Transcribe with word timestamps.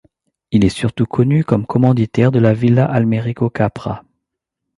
Il 0.49 0.65
est 0.65 0.69
surtout 0.69 1.05
connu 1.05 1.43
comme 1.43 1.67
commanditaire 1.67 2.31
de 2.31 2.39
la 2.39 2.55
Villa 2.55 2.85
Almerico 2.85 3.51
Capra. 3.51 4.03